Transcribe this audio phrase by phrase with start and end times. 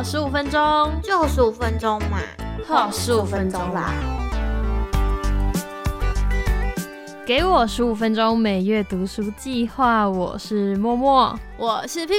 [0.00, 2.22] 呵，十五分钟，就十五分钟嘛，
[2.66, 3.92] 呵，十五分钟啦。
[7.26, 12.18] 给我十五分钟每月读书计划，我是默默，我是 P P。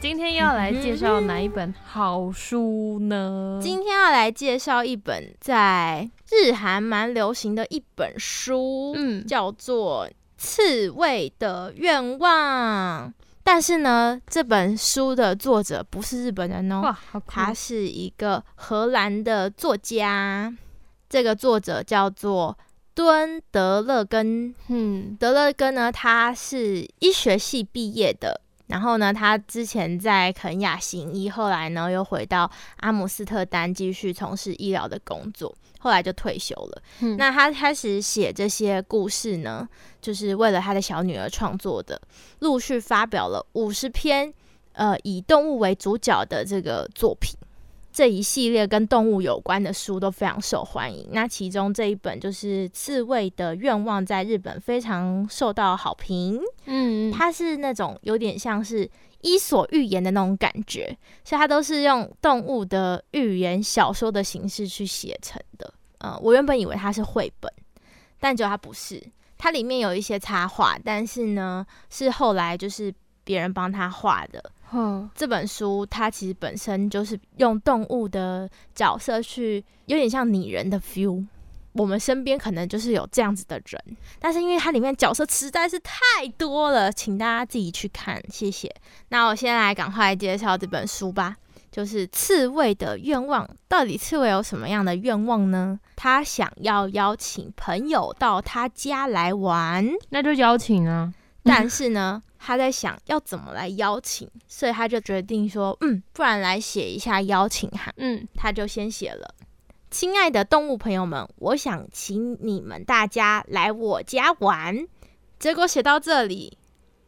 [0.00, 3.60] 今天要来介绍哪一本好书呢？
[3.62, 10.08] 今天要来介绍一本在日韩蛮流行的一本书，嗯，叫做
[10.38, 13.08] 《刺猬的愿望》。
[13.46, 20.52] 但是呢，这本书的作者不是日本人哦，他是一个荷兰的作家。
[21.10, 22.58] 这个作者叫做
[22.94, 24.54] 敦德勒根。
[24.68, 28.40] 嗯，德勒根呢，他是医学系毕业的。
[28.66, 36.82] 然后呢，他之前在肯雅行医，后来呢又回到阿姆斯特丹继续从事医疗的工作，后来就退休了。
[37.18, 39.68] 那他开始写这些故事呢，
[40.00, 42.00] 就是为了他的小女儿创作的，
[42.38, 44.32] 陆续发表了五十篇，
[44.72, 47.36] 呃，以动物为主角的这个作品。
[47.94, 51.08] 这一系列跟动物有关的书都非常受欢迎。
[51.12, 56.40] 那其中这一本就是《刺猬的愿望》，在日本非常受到好评。
[56.64, 65.72] 嗯，它是那种有点像是伊索寓言的那种感觉，所以它都是用动物的寓言小说的形式去写成的。
[65.98, 67.48] 呃，我原本以为它是绘本，
[68.18, 69.00] 但结果它不是。
[69.38, 72.92] 它里面有一些插画，但是呢，是后来就是
[73.22, 74.42] 别人帮他画的。
[75.14, 81.24] 这本书它其实本身就是用动物的角色去，有点像拟人的 feel。
[81.72, 88.72] 我们身边可能就是有这样子的人，但是因为它里面角色实在是太多了，请大家自己去看，谢谢。
[89.08, 91.34] 那我先来赶快介绍这本书吧，
[91.72, 93.44] 就是《刺猬的愿望》。
[93.66, 95.80] 到底刺猬有什么样的愿望呢？
[95.96, 101.12] 他想要邀请朋友到他家来玩，那就邀请啊。
[101.42, 107.94] 但是呢，他在想要怎么来邀请，所以他就决定说，嗯，不然来写一下邀请函。
[107.96, 109.34] 嗯，他就先写了
[109.90, 114.86] ：“亲爱的动物朋友们，我想请你们大家来我家玩。”
[115.40, 116.58] 结果写到这里，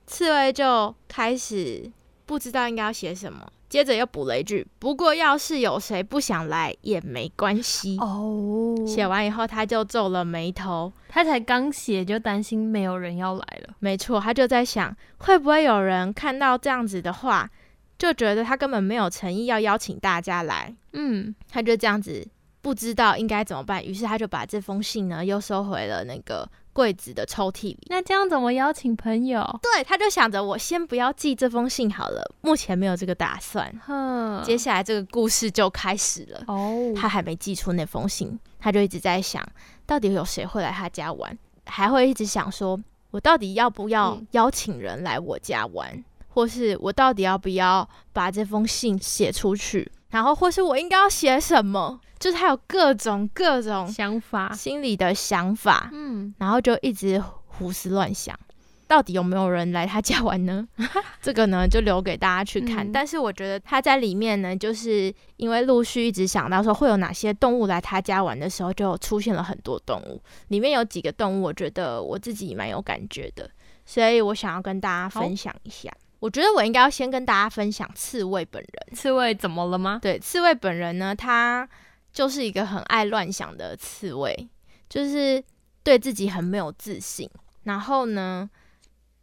[0.07, 1.93] 刺猬就开始
[2.25, 3.53] 不知道应该要写什么。
[3.69, 10.93] 接着又补了一句：“不过要是有谁不想来也没关系哦。”写完以后，他就皱了眉头。
[11.09, 13.75] 他才刚写，就担心没有人要来了。
[13.81, 17.51] 没错，他就在想，会不会有人看到这样子的话，
[17.99, 20.75] 就觉得他根本没有诚意要邀请大家来。
[20.93, 22.27] 嗯，他就这样子
[22.63, 26.49] 不知道应该怎么办，于是他就把这封信呢又收回了那个。
[26.77, 29.43] 柜子的抽屉里，那这样怎么邀请朋友？
[29.63, 33.73] 对，他就想着我先不要寄这封信好了，目前没有这个打算。
[33.87, 36.45] 哼，接下来这个故事就开始了。
[36.49, 39.43] 哦，他还没寄出那封信，他就一直在想，
[39.87, 41.39] 到底有谁会来他家玩？
[41.65, 42.79] 还会一直想说，
[43.11, 46.05] 我到底要不要邀请人来我家玩？
[46.29, 49.91] 或是我到底要不要把这封信写出去？
[50.11, 52.01] 然后，或是我应该要写什么？
[52.19, 58.35] 就是他有各种各种想法，心里的想法，嗯，然后就一直胡思乱想，
[58.87, 60.67] 到底有没有人来他家玩呢？
[61.21, 62.91] 这个呢，就留给大家去看。
[62.91, 70.23] 但是我觉得他在里面呢，就是因为陆续一直想到说会有哪些动物来他家玩的时候，就出现了很多动物。
[70.49, 73.51] 里面有几个动物，我觉得我自己蛮有感觉的，
[73.85, 75.93] 所以我想要跟大家分享一下。
[76.19, 78.97] 我觉得我应该要先跟大家分享刺猬本人。
[78.97, 79.99] 刺猬怎么了吗？
[80.03, 81.69] 对，刺猬本人呢，他。
[82.13, 84.49] 就是一个很爱乱想的刺猬，
[84.89, 85.45] 就是
[85.83, 87.29] 对自己很没有自信。
[87.65, 88.49] 然后呢，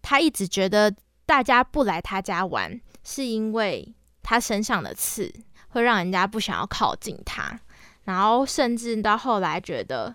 [0.04, 0.94] 他一直觉得
[1.26, 5.34] 大家不来他家玩，是因为他身上的刺
[5.70, 7.60] 会让人家不想要靠近他。
[8.04, 10.14] 然后甚至到后来觉得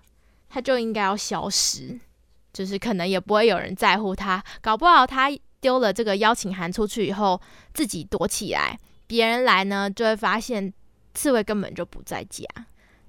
[0.48, 1.98] 他就应该要消失，
[2.52, 4.40] 就是可能也不会有人在乎他。
[4.60, 5.28] 搞不好他
[5.60, 7.40] 丢了这个邀请函出去以后，
[7.72, 10.72] 自己躲起来，别人来呢就会发现。
[11.14, 12.44] 刺猬根本就不在家，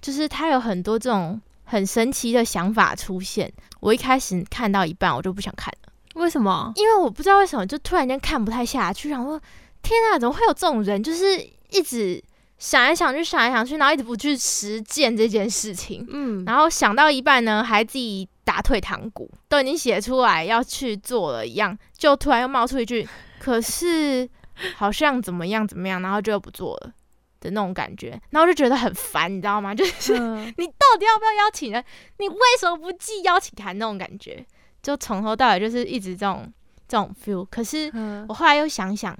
[0.01, 3.51] 就是他有很多这种很神奇的想法出现。
[3.81, 5.93] 我一开始看到一半，我就不想看了。
[6.15, 6.71] 为什么？
[6.75, 9.09] 因为我不知道为什么，就突然间看不太下去。
[9.09, 9.39] 然后，
[9.83, 11.03] 天啊，怎么会有这种人？
[11.03, 11.39] 就是
[11.69, 12.23] 一直
[12.57, 16.03] 想来想去，想来想去，然后一直不去实践这件事情。
[16.09, 23.07] 嗯，然后想到一半呢，还自己打退堂鼓，都已经写出来要去做了一样，就突然又冒出一句
[23.39, 24.27] ：“可是
[24.75, 26.93] 好像怎么样怎么样”，然后就又不做了。
[27.41, 29.73] 的那种感觉，然后就觉得很烦，你知道吗？
[29.73, 30.11] 就是
[30.57, 31.81] 你到底要不要邀请人？
[32.17, 33.77] 你为什么不寄邀请函？
[33.77, 34.43] 那种感觉，
[34.81, 36.51] 就从头到尾就是一直这种
[36.85, 37.45] 这种 feel。
[37.49, 37.89] 可是
[38.27, 39.15] 我后来又想想，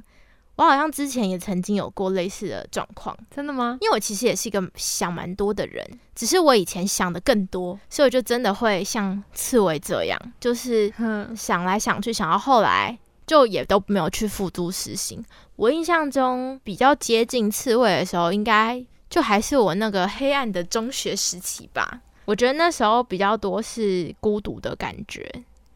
[0.60, 3.78] 我好像之前也曾经有过类似的状况，真的吗？
[3.80, 10.94] 因为我其实也是一个想蛮多的人，只是我以前想的更多，所以我就真的会像刺猬这样，就是
[11.36, 13.00] 想来想去，想到后来。
[13.26, 15.24] 就也都没有去付诸实行。
[15.56, 22.02] 我印象中比较接近刺猬的时候，应该就还是我那个黑暗的中学时期吧。
[22.26, 25.32] 我觉得那时候比较多是孤独的感觉，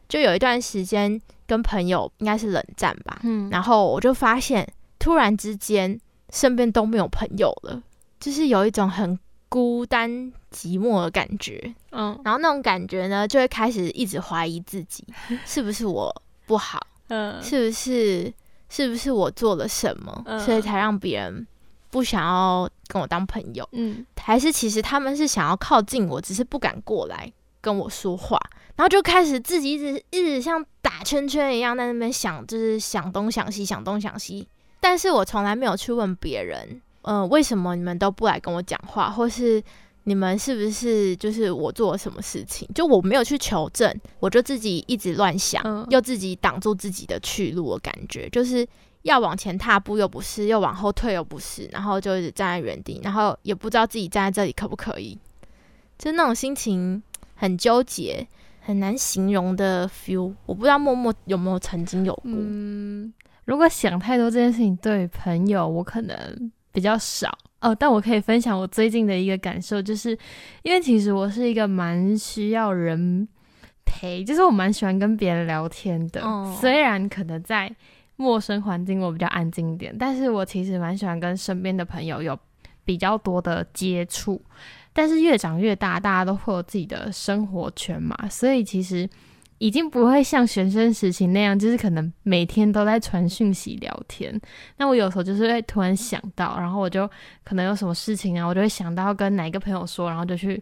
[0.08, 3.20] 就有一段时间跟朋友应该是冷战吧。
[3.22, 4.66] 嗯，然后我就发现
[4.98, 5.98] 突然之间
[6.30, 7.82] 身边都没有朋友了，
[8.20, 9.18] 就是有一种很
[9.48, 10.10] 孤单
[10.50, 11.74] 寂寞的感觉。
[11.90, 15.06] 嗯，然后那种感觉呢，就会开始一直怀疑自己
[15.44, 16.80] 是不是我不好。
[17.08, 18.32] 嗯，是不是
[18.68, 21.46] 是不是我做了什么，所以才让别人
[21.90, 23.68] 不想要跟我当朋友？
[23.72, 27.30] 嗯，还是其实他们是想要靠近我，只是不敢过来
[27.64, 28.38] 跟我说话，
[28.76, 34.46] 然后就开始自己一直一直像打圈圈一样在那边想，就是想东想西，想东想西。
[34.80, 39.62] 但是我从来没有去问别人，嗯，为什么你们都不来跟我讲话，或是？
[40.06, 42.68] 你们是不是就是我做了什么事情？
[42.74, 43.90] 就我没有去求证，
[44.20, 48.68] 我就自己一直乱想，又自己挡住自己的去路的感觉，就是
[49.00, 55.18] 要往前踏步又不是，又往后退又不是，然后就一直站在原地，然后也不知道自己站在这里可不可以，
[55.96, 57.02] 就那种心情
[57.34, 58.26] 很纠结，
[58.60, 60.32] 很难形容的 feel。
[60.46, 62.22] 我不知道默默有没有曾经有过。
[62.24, 63.12] 嗯，
[63.44, 67.36] 如果想太多这件事情，对朋友我可能比较少。
[67.60, 70.10] 哦，但我可以分享我最近的一个感受，就是
[70.62, 73.26] 因为其实我是一个蛮需要人
[73.86, 76.22] 陪，就是我蛮喜欢跟别人聊天的。
[76.60, 77.74] 虽然可能在
[78.16, 82.38] 陌生环境我比较安静一点，但是我其实蛮喜欢跟身边的朋友有
[82.84, 84.40] 比较多的接触。
[84.94, 89.06] 但是越长越大，大家都会有自己的生活圈嘛，所以其实。
[89.58, 94.38] 已经不会像学生时期那样，就是可能每天都在传讯息聊天。
[94.76, 97.08] 那我有时候就是会突然想到，然后我就
[97.44, 100.60] 可能有什么事情啊，我就会想到跟哪个朋友说，然后就去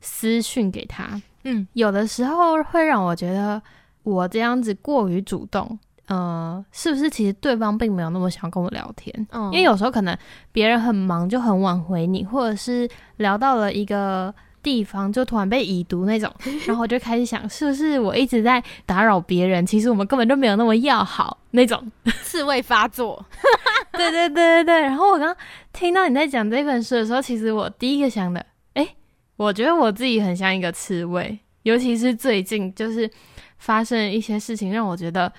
[0.00, 1.20] 私讯给他。
[1.44, 3.60] 嗯，有的时候会让我觉得
[4.02, 9.26] 我这样子过于主动，呃，是不是其实对方并没有那么想跟我聊天？
[9.32, 10.16] 嗯，因为有时候可能
[10.52, 14.34] 别人很忙就很晚回你，或者是聊到了一个。
[14.64, 16.32] 地方就突然被已读那种，
[16.66, 19.66] 然后我就开始想，是不是我一直在打扰别人？
[19.66, 21.92] 其实我们根本就没有那么要好那种，
[22.22, 23.22] 刺猬发作。
[23.92, 24.80] 对对对对对。
[24.80, 25.36] 然后我刚刚
[25.70, 28.88] 听到你在讲这本书的时候，其实我第一个想的，哎，
[29.36, 33.10] 我觉得我自己很像一个刺猬，尤其是最近就是
[33.58, 35.30] 发生一些事情，让我觉得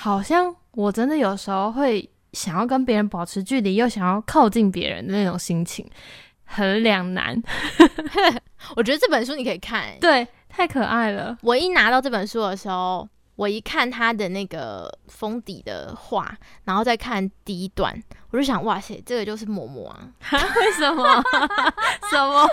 [0.00, 5.84] 好像我真的有时候会想要跟别人保持距离，又想要靠近别人的那种心情。
[6.44, 7.36] 很两难，
[8.76, 11.36] 我觉得这本书你可以看，对，太可爱了。
[11.42, 13.06] 我一拿到这本书的时候，
[13.38, 18.02] 我一看他的那个封底的画，然后再看第一段，
[18.32, 20.10] 我就想，哇塞，这个就是默默啊？
[20.32, 21.22] 为什么？
[22.10, 22.48] 什么？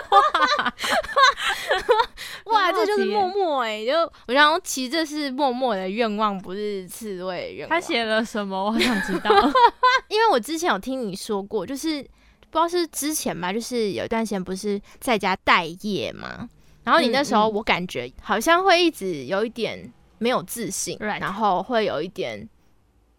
[2.53, 3.83] 哇，这就是默默哎！
[3.83, 3.93] 就
[4.27, 7.69] 我想，其实这是默默的愿望，不是刺猬愿望。
[7.69, 8.65] 他写了什么？
[8.65, 9.31] 我很想知道，
[10.07, 12.07] 因为我之前有听你说过，就是。
[12.51, 16.47] 不知道是之前吧，就是有一段时间不是在家待业嘛，
[16.85, 22.47] 然后你那时候我感觉好像会一直有一点没有自信，然后会有一点，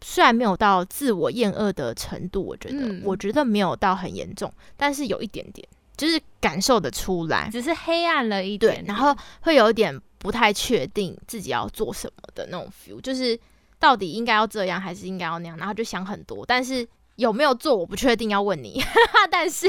[0.02, 5.66] 虽然没有到自我厌恶的程度，我觉得我觉得没有到很严重，但是有一点点，
[5.96, 13.38] 就是感受得出来，只是黑暗了一点，然后会有一点不太确定自己要做什么的那种 feel，就是
[13.78, 16.86] 到底应该要这样还是应该要那样，然后就想很多，但是。
[17.16, 18.78] 有没有做我不确定，要问你。
[19.32, 19.66] 但是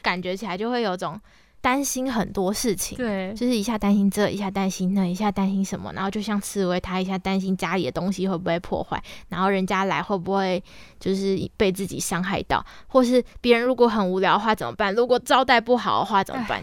[0.00, 1.20] 感觉起来就会有种
[1.60, 10.62] 担心很多事情，对，就是一下担心这，一下担心那，一下担心什么，然后就像刺猬，他一下担心家里的东西会不会破坏，然后人家来会不会
[11.00, 14.94] 就是被自己伤害到，或是别人如果很无聊的话怎么办？
[14.94, 16.62] 如果招待不好的话怎么办？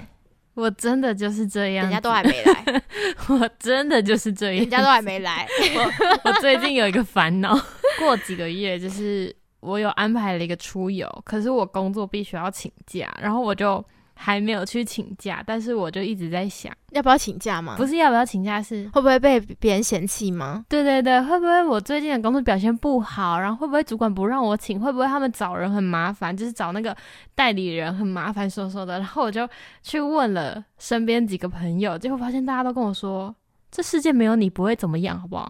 [0.54, 2.84] 我真的就是这样，人家都还没来，
[3.28, 5.46] 我真的就是这样，人家都还没来。
[5.76, 7.54] 我我最近有一个烦恼，
[8.00, 9.36] 过几个月就是。
[9.62, 13.84] 我有安排了一个出游，可是我工作必须要请假，然后我就
[14.16, 17.76] 还没有去请假，但是我就一直在想，要不要请假吗？
[17.78, 20.66] 不是要不要请假，是会不会被别人嫌弃吗？
[20.70, 24.80] 对对对，会不会我最近的工作表现不好，然后会不会主管不让我请？
[24.80, 26.96] 会不会他们找人很麻烦，就是找那个
[27.36, 28.98] 代理人很麻烦，说说的。
[28.98, 29.48] 然后我就
[29.84, 33.36] 去问了身边几个朋友，结果发现大家都跟我说，
[33.70, 35.50] 这世界没有你不会怎么样，好不好？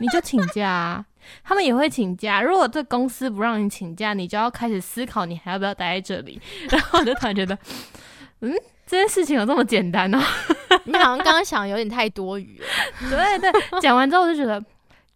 [0.00, 1.04] 你就请假。
[1.42, 2.40] 他们也会请假。
[2.42, 6.40] 如果这公司不让你请假，你就要开始思考你还要不要待在这里。
[6.70, 7.56] 然后我就突然觉得，
[8.40, 8.52] 嗯，
[8.86, 10.22] 这件事情有这么简单呢？
[10.84, 12.66] 你好像刚刚想有点太多余了。
[13.10, 14.62] 对对，讲完之后我就觉得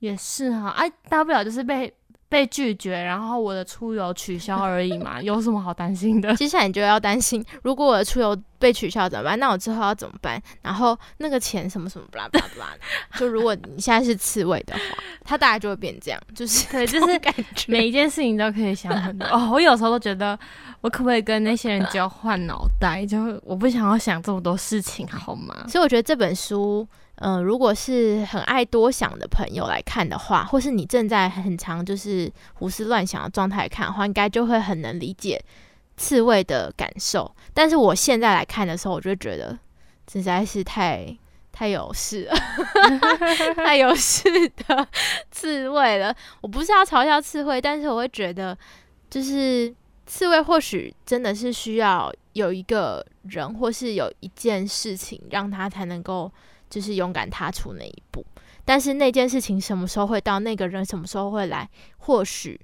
[0.00, 1.92] 也是哈，哎，大不了就是被
[2.28, 6.34] 被拒绝，然后我的出游取消而已嘛， 有什么好担心的？
[6.36, 9.38] 接下来你就要担心，如果我的出游被取消怎么办？
[9.38, 10.40] 那我之后要怎么办？
[10.62, 12.76] 然后那个钱什么什么巴拉巴拉巴拉，
[13.18, 14.80] 就如果你现在是刺猬的话，
[15.24, 19.26] 它大概就会变这样，就是对，就是感觉每一件事情都可以想很多。
[19.28, 20.36] 哦，我有时候都觉得，
[20.80, 23.06] 我可不可以跟那些人交换脑袋？
[23.06, 25.66] 就我不想要想这么多事情，好吗？
[25.68, 26.86] 所以我觉得这本书。
[27.16, 35.40] 嗯，如果是很爱多想的朋友来看的话，或是你正在很长就是胡思乱想的状态看的话，应该就会很能理解
[35.96, 37.32] 刺猬的感受。
[37.54, 39.56] 但是我现在来看的时候，我就觉得
[40.10, 41.16] 实在是太
[41.52, 42.34] 太有事了，
[43.54, 44.24] 太有事
[44.66, 44.88] 的
[45.30, 46.14] 刺猬了。
[46.40, 48.58] 我不是要嘲笑刺猬，但是我会觉得，
[49.08, 49.72] 就是
[50.04, 56.28] 刺猬或许真的是需要有一个人，或是有一件事情，让他才能够。
[56.74, 58.26] 就是勇敢踏出那一步，
[58.64, 62.60] 但是那件事情什么时候会到，那个人什么时候会来，或许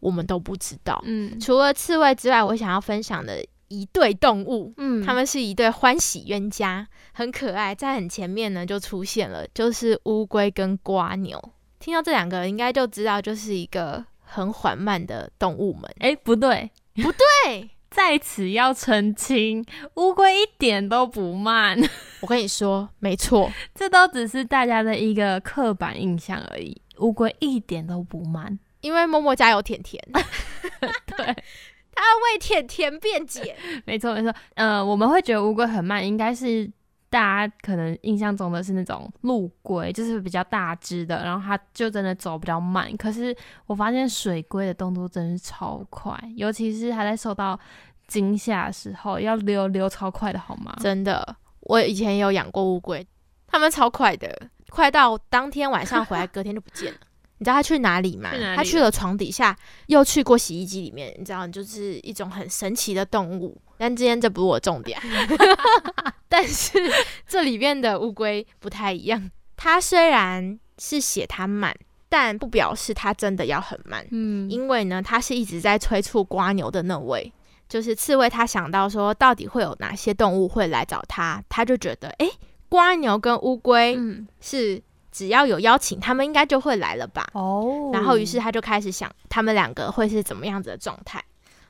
[0.00, 1.02] 我们都不知道。
[1.06, 7.74] 嗯，除了刺猬之外，我想要分享的一对动物，嗯，他们是一对欢喜冤家，很可爱。
[7.74, 11.42] 在很前面呢，就出现了，就是乌龟跟瓜牛。
[11.78, 15.90] 听到这两个，应该就知道，就是一个很缓慢的动物们。
[16.00, 17.70] 哎，不对，不对。
[17.96, 21.78] 在此要澄清，乌龟一点都不慢。
[22.20, 26.78] 我跟你说，没错，这都只是大家的一个刻板印象而已。
[26.98, 31.16] 乌龟一点都不慢，因为默默家有甜甜， 对，
[31.96, 33.56] 他为甜甜辩解。
[33.86, 34.30] 没错，没错。
[34.56, 36.70] 呃，我们会觉得乌龟很慢，应该是。
[37.16, 42.94] 大家可能印象中的是那种陆龟，就是比较大只的，然后它就真的走比较慢。
[42.98, 47.58] 可是我发现水龟的动作真是超快，尤其是它在受到
[48.06, 50.76] 惊吓的时候，要溜溜超快的，好吗？
[50.78, 53.06] 真的，我以前有养过乌龟，
[53.46, 56.98] 它们超快的，快到当天晚上回来，隔天就不见了。
[57.38, 58.30] 你知道他去哪里吗？
[58.54, 59.56] 他去了床底下，
[59.86, 61.14] 又去过洗衣机里面。
[61.18, 63.58] 你知道，就是一种很神奇的动物。
[63.78, 64.98] 但今天这不是我重点。
[66.28, 66.78] 但是
[67.26, 69.30] 这里面的乌龟不太一样。
[69.56, 71.74] 它虽然是写它慢，
[72.08, 74.06] 但不表示它真的要很慢。
[74.10, 77.32] 嗯，因为呢，它是一直在催促瓜牛的那位，
[77.68, 78.28] 就是刺猬。
[78.28, 81.42] 他想到说，到底会有哪些动物会来找他？
[81.48, 82.28] 他就觉得，哎，
[82.68, 83.98] 瓜牛跟乌龟
[84.40, 84.82] 是。
[85.12, 87.26] 只要有邀请，他们应该就会来了吧？
[87.32, 91.24] 哦，然后于是他就开始想，他们两个会是怎么样子的状态？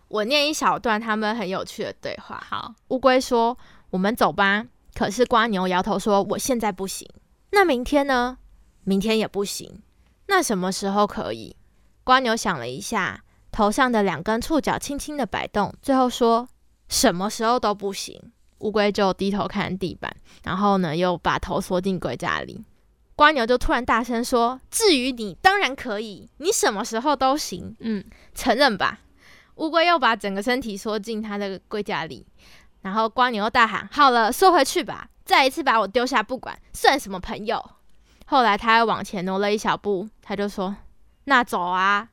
[0.08, 2.42] 我念一小段他们很有趣的对话。
[2.48, 3.56] 好，乌龟说
[3.90, 7.08] ：“我们走吧。”可是瓜牛摇头说：“我现在不行。”
[7.50, 8.38] 那明天呢？
[8.84, 9.82] 明天也不行。
[10.28, 11.56] 那什么时候可以？
[12.04, 16.48] 瓜牛想了一下，头上的两根触角轻轻的摆动，最后说
[16.88, 22.64] ：“什么时候都不行。”乌龟就低头看地板，然后呢，又把头缩进龟甲里。
[23.14, 29.00] 瓜牛就突然大声说：“至于你，当然可以，你什么时候都行。”嗯，承认吧。
[29.56, 32.26] 乌龟又把整个身体缩进它的龟甲里，
[32.82, 35.08] 然后瓜牛又大喊：“好了，缩回去吧！
[35.24, 37.62] 再一次把我丢下不管，算什么朋友？”
[38.26, 40.76] 后来他又往前挪了一小步，他就说
[41.24, 42.08] ：“那走啊！”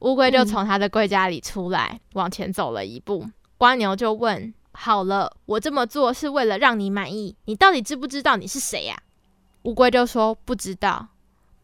[0.00, 3.26] 乌龟就从他的龟甲里出来，往前走了一步。
[3.56, 9.00] 瓜牛就问：“好了，我这么做是为了让你满意，你到底知不知道你是谁呀？”
[9.62, 11.08] 乌龟就说不知道，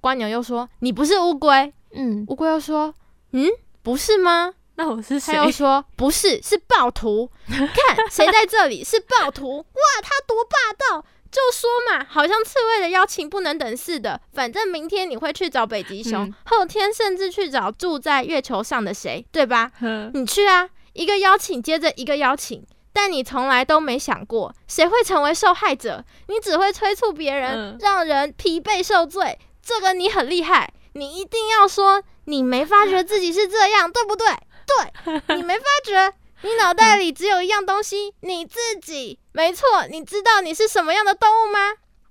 [0.01, 2.95] 瓜牛又说你不是乌龟，嗯，乌龟又说
[3.33, 3.47] 嗯，
[3.83, 4.55] 不是吗？
[4.81, 5.35] 那我是谁？
[5.35, 7.31] 他又说不是，是暴徒。
[7.47, 9.59] 看谁在这里是暴徒？
[9.59, 11.05] 哇，他多霸道！
[11.31, 14.19] 就说嘛，好像刺猬的邀请不能等似的。
[14.33, 19.71] 反正明天你会去找北极熊，后天甚至去找住在月球上的谁，对吧？
[20.15, 22.67] 你去啊，一个邀请接着一个邀请。
[22.93, 26.03] 但你从来都没想过，谁会成为受害者？
[26.29, 29.39] 你只会催促别人，让人疲惫受罪。
[29.63, 34.27] 这个你很厉害，你一定要说你没发觉自己是这样，对不对？
[34.71, 39.19] 对，你没发觉，你脑袋里只有一样东西，你自己。
[39.33, 41.59] 没错，你知道你是什么样的动物吗？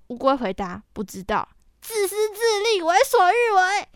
[0.07, 1.47] 乌龟回答：不知道。
[1.81, 2.39] 自私自
[2.73, 3.87] 利，为所欲为。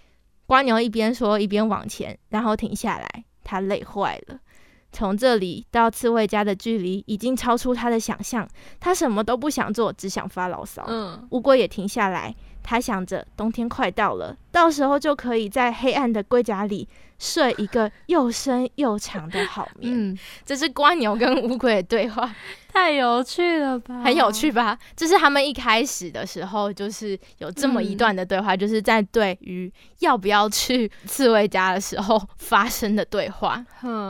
[0.45, 4.37] 瓜牛一边说一边往前，然后停下来，他累坏了。
[4.91, 8.47] 从这里到刺猬家的距离已经超出他的想象，
[8.79, 10.85] 他什么都不想做，只想发牢骚。
[10.87, 16.87] 嗯，乌龟也停下来，他想着冬天快到了，到时候就可以在黑暗的龟甲里
[17.19, 19.93] 睡一个又深又长的好眠。
[19.93, 22.33] 嗯，这是瓜牛跟乌龟的对话。
[22.73, 24.77] 太有趣了吧，很有趣吧？
[24.95, 33.63] 这是他们一开始的时候，就是有这么一段的对话，就是在对于要不要去刺猬家的时候发生的对话。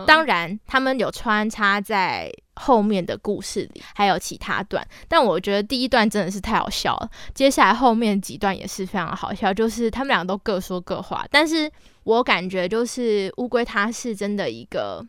[0.07, 7.09] 当然，他们有穿插在后面的故事里还有其他段，但我觉得第一段真的是太好笑了。
[7.33, 11.25] 接下来后面几段也是非常好笑，就是他们两个都各说各话。
[11.29, 11.69] 但是
[12.03, 15.05] 我感觉就是乌龟它是真的一个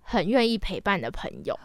[0.00, 1.58] 很愿意陪伴的朋友，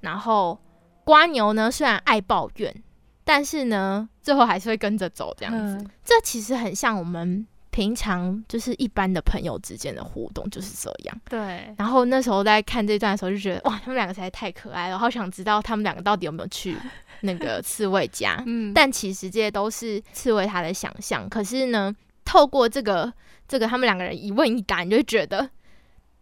[0.00, 0.58] 然后
[1.06, 2.82] 瓜牛呢虽然爱抱怨，
[3.24, 5.82] 但是呢最后还是会跟着走这样子。
[6.04, 7.46] 这其实很像我们。
[7.76, 11.20] 平常就是一般的朋友之间的互动就是这样。
[11.28, 11.74] 对。
[11.76, 16.74] 然后那时候在看这段的时候，就觉得哇，他们两个实在太可爱了，好想知道他们两个到底有没有去
[17.20, 18.42] 那个刺猬家。
[18.48, 18.72] 嗯。
[18.72, 21.28] 但其实这些都是刺猬他的想象。
[21.28, 21.94] 可是呢，
[22.24, 23.12] 透过这个
[23.46, 25.46] 这个他们两个人一问一答，你就觉得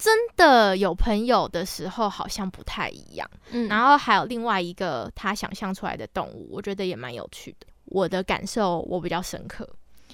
[0.05, 3.27] 真的有朋友的时候好像不太一样。
[3.53, 3.67] 嗯。
[3.69, 7.67] 然后还有另外一个他想象出来的动物，我觉得也蛮有趣的。
[7.87, 9.67] 我的感受我比较深刻。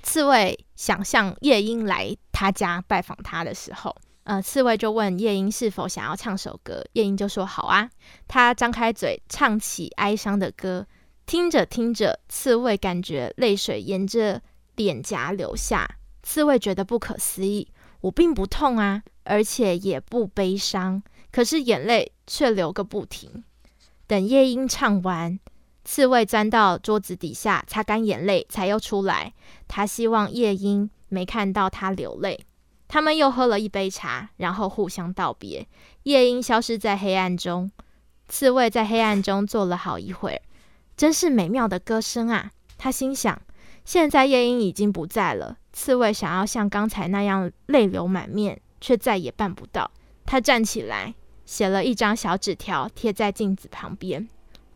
[0.05, 3.93] 刺猬想象夜莺来他家拜访他的时候，
[4.23, 7.91] 呃，刺猬就问夜莺是否想要唱首歌，夜莺就说好啊。
[8.29, 10.87] 他张开嘴唱起哀伤的歌，
[11.27, 14.41] 听着听着，刺猬感觉泪水沿着
[14.77, 15.97] 脸颊流下。
[16.23, 17.67] 刺猬觉得不可思议，
[18.03, 23.45] 我并不痛啊，而且也不悲伤，可是眼泪却流个不停。
[24.09, 25.39] 等夜莺唱完。
[25.83, 29.33] 刺猬钻到桌子底下擦干眼泪，才又出来。
[29.67, 32.39] 他希望夜莺没看到他流泪。
[32.87, 35.67] 他们又喝了一杯茶，然后互相道别。
[36.03, 37.71] 夜莺消失在黑暗中，
[38.29, 40.41] 刺猬在黑暗中坐了好一会儿。
[40.97, 42.51] 真是美妙的歌声啊！
[42.77, 43.41] 他心想。
[43.85, 49.91] 现在夜莺已经不在了，刺猬想要像刚才那样泪流满面，却再也办不到。
[50.25, 54.29] 他站起来，写了一张小纸条，贴在镜子旁边。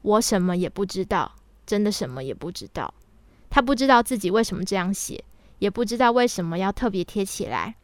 [0.02, 1.34] 我什么也不知道，
[1.64, 2.92] 真的什么也不知道。
[3.49, 5.25] 他不知道自己为什么这样写，
[5.61, 7.76] 也不知道为什么要特别贴起来。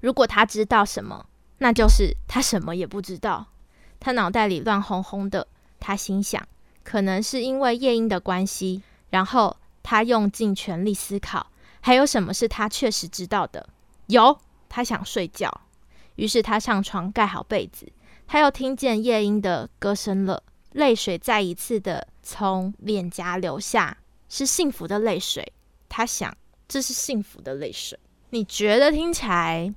[0.00, 1.26] 如果他知道什么，
[1.58, 3.46] 那就是他什么也不知道。
[4.00, 5.46] 他脑袋里乱哄哄的，
[5.78, 6.42] 他心想，
[6.82, 8.82] 可能是因为夜莺的关系。
[9.10, 11.46] 然后他用尽全力思考，
[11.82, 13.68] 还有什么是他确实知道的？
[14.06, 14.36] 有，
[14.74, 15.52] 他想睡觉。
[16.14, 17.86] 于是他上床盖好被子，
[18.26, 20.42] 他又听见夜莺的歌声了。
[20.72, 23.98] 泪水再一次的从脸颊流下，
[24.30, 25.52] 是幸福的泪水。
[25.90, 26.34] 他想，
[26.66, 27.98] 这是幸福的泪水。
[28.30, 29.74] 你觉得听起来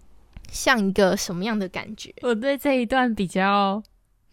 [0.50, 2.14] 像一个什么样的感觉？
[2.22, 3.84] 我对这一段比较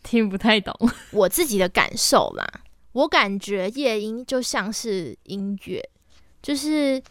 [0.05, 0.73] 听不太懂。
[1.11, 2.47] 我自己的感受啦，
[2.93, 5.83] 我感觉夜莺就像是音乐，
[6.41, 7.03] 就是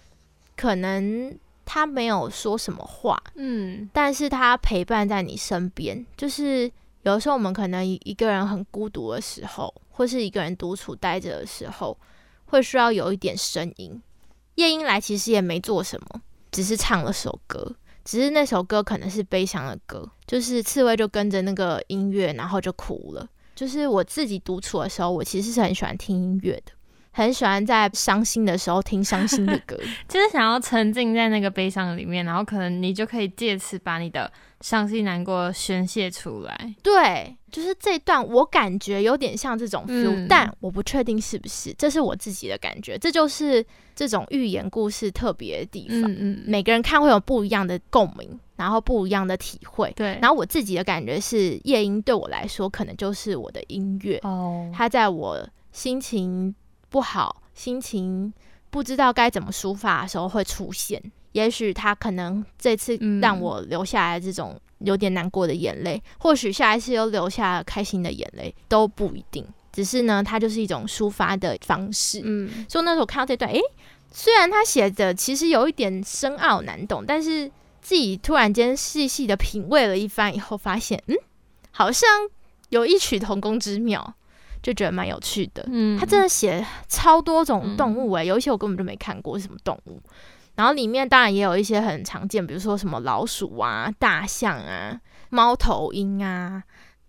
[0.56, 6.72] 可能他没有说什么话，嗯，但是他陪伴在你身边，就是。
[7.04, 11.98] 有的时候，我们可能一个人很孤独的时候，或是一个人独处待着的时候，
[12.46, 14.00] 会需要有一点声音。
[14.54, 16.22] 夜莺来其实也没做什么，
[16.52, 23.28] 只是唱了首歌，只是那首歌可能是悲伤的歌，就是刺猬就跟着那个音乐，然后就哭了。
[23.56, 26.72] 就是我自己独处的时候，我其实是很喜欢听音乐的。
[27.12, 36.74] 很喜欢在伤心的时候听伤心的歌， 就是想要沉浸在那个悲伤里面，然后可能你就可以借此把你的伤心难过宣泄出来。
[36.82, 42.98] 对，就是这段我感觉有点像这种 feel，但我不确定是不是，这是我自己的感觉。
[42.98, 46.10] 这就是这种寓言故事特别的地方。
[46.10, 49.92] 嗯嗯，每个人看会有不一样的共鸣，然后不一样的体会。
[49.98, 56.56] 对，然后我自己的感觉是，夜莺对我来说可能就是我的音乐哦，它在我心情。
[56.92, 58.32] 不好，心情
[58.70, 61.02] 不知道该怎么抒发的时候会出现。
[61.32, 69.48] 也许他可能这次让我留下来这种有点难过的眼泪，或许下一次又留下开心的眼泪，都不一定。
[69.72, 72.20] 只是呢，它就是一种抒发的方式。
[72.26, 73.62] 嗯，所以那时候看到这段，诶，
[74.12, 77.50] 虽然他写的其实有一点深奥难懂，但是
[77.82, 81.16] 自己突然间细细的品味了一番以后，发现，嗯，
[81.72, 82.10] 好像
[82.68, 84.14] 有异曲同工之妙。
[84.62, 90.00] 就觉得蛮有趣的，嗯，他真的写超多种动物诶，有一些我根本就没看过是什么动物，
[90.56, 96.64] 然后里面当然也有一些很常见，比如说什么老鼠啊、大象啊、猫头鹰啊、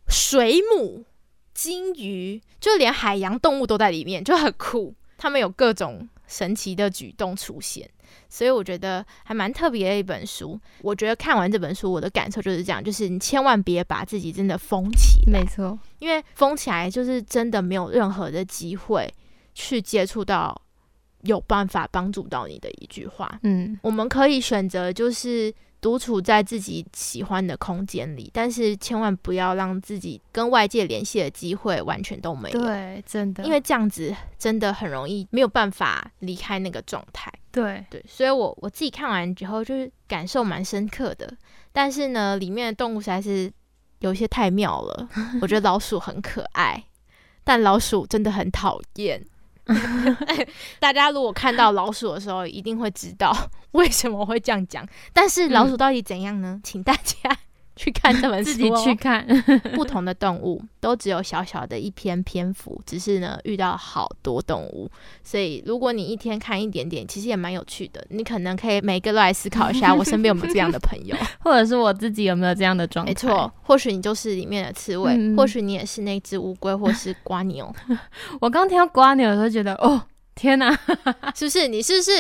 [0.09, 1.05] 水母、
[1.53, 7.91] 金鱼，就连海洋动物都在里面，就很酷，他们有各种神奇的举动出现。
[8.29, 10.59] 所以我觉得还蛮特别的一本书。
[10.83, 19.12] 我觉得看完这本书，我的感受就是这样：，就是你千万别把自己真的封起来，没错，因为封起来就是真的没有任何的机会
[19.55, 20.61] 去接触到
[21.22, 23.38] 有办法帮助到你的一句话。
[23.42, 25.55] 嗯，我们可以选择就是。
[25.83, 32.61] 独处在自己喜欢的空间里，但是千万不要让自己跟外界联系的机会完全都没有。
[32.61, 37.33] 对，真的，因为这样子真的很容易没有办法离开那个状态。
[37.53, 41.33] 对对，所以我我自己看完之后就是感受蛮深刻的。
[41.71, 43.53] 但是呢，里面的动物实在是
[44.01, 45.09] 有些太妙了。
[45.41, 46.83] 我觉得老鼠很可爱，
[47.45, 49.25] 但老鼠真的很讨厌。
[50.81, 53.33] 大家如果看到老鼠的时候，一定会知道
[53.73, 54.87] 为什么会这样讲。
[55.12, 56.61] 但是老鼠到底怎样呢？
[56.65, 57.38] 请大家。
[57.75, 59.27] 去看这本书，自己去看。
[59.75, 64.91] 不同的动物都只有小小的一篇篇幅，只是呢遇到好多动物，
[65.23, 68.05] 所以如果你一天看一点点，其实也蛮有趣的。
[68.11, 73.11] 你可能可以每个都来思考一下， 我身边有没有这样的朋友， 或者是我自己有没有这样的状态？
[73.11, 77.75] 没错，或许你就是里面的刺猬，或许你也是那只乌龟，或是瓜牛。
[78.41, 80.03] 我刚听到瓜牛的时候，觉得哦。
[80.35, 80.71] 天哪，
[81.37, 81.83] 是不是你？
[81.83, 82.11] 是不是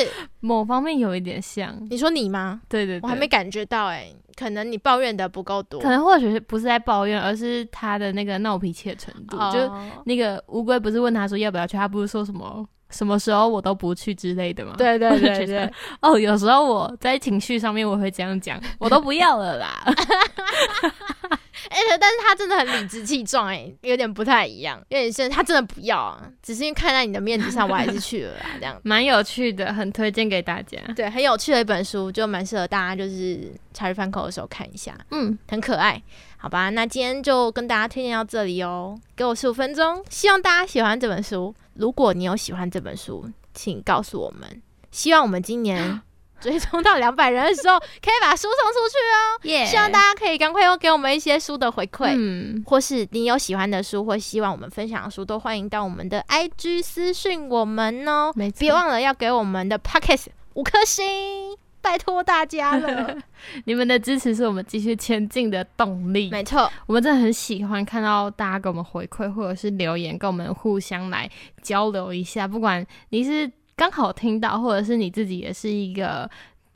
[0.40, 1.76] 某方面有一点像？
[1.90, 2.60] 你说你吗？
[2.68, 9.36] 对对，我还没感觉到哎，可能你抱怨的不够多，可能或许不是在抱怨，而是他的那个闹脾气的程度。
[9.52, 9.72] 就
[10.04, 14.74] 那个乌龟不是问他说要不要去，他不是说什么什么时候我都不去之类的吗？
[14.76, 15.72] 对对对对。
[16.02, 19.82] 哦，有时候我在情绪上面我会这样讲，我都不要了啦。
[21.68, 30.78] 哎，但是他真的很理直气壮，哎，有点不太一样，有点是他真的不要啊，只是因为看在你的面子上，我还是去了啦，这样 蛮有趣的，很推荐给大家。
[30.96, 36.02] 对，很有趣的一本书，就蛮适合大家就是茶余饭后的时候看一下，嗯，很可爱，
[36.36, 36.70] 好吧？
[36.70, 41.54] 那今天就跟大家推荐到这里哦，给我十五分钟，希望大家喜欢这本书。
[41.74, 46.00] 如果你有喜欢这本书，请告诉我们，希望我们今年。
[46.42, 49.64] 追踪到两百人的时候，可以把书送出去哦。
[49.64, 58.32] 希望大家可以赶快又给我们一些书的回馈，嗯，或是你有喜欢的书，或希望我们分享的书，都欢迎到我们的 IG 私讯我们哦。
[58.34, 63.16] 没错，别忘了要给我们的 Pockets 五颗星，拜托大家了。
[63.64, 66.28] 你们的支持是我们继续前进的动力。
[66.30, 71.30] 没错，我们真的很喜欢看到大家给我们回馈，或者是留言，跟我们互相来
[71.62, 72.48] 交流一下。
[72.48, 73.50] 不管你是。
[73.76, 76.28] 刚好听到，或者是你自己也是一个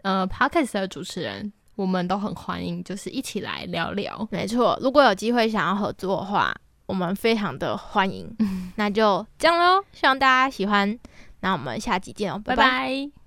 [0.02, 4.26] 呃 podcast 的主持人，我们都很欢迎，就是一起来聊聊。
[4.30, 6.54] 没错，如果有机会想要合作的话，
[6.86, 8.34] 我们非常的欢迎。
[8.76, 10.98] 那就这样喽，希望大家喜欢。
[11.40, 13.25] 那我们下集见哦，拜拜。